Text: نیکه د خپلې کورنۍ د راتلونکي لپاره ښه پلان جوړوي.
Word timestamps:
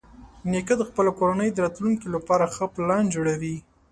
نیکه 0.51 0.73
د 0.77 0.81
خپلې 0.89 1.11
کورنۍ 1.19 1.49
د 1.51 1.57
راتلونکي 1.65 2.07
لپاره 2.15 2.51
ښه 2.55 2.65
پلان 2.75 3.03
جوړوي. 3.15 3.55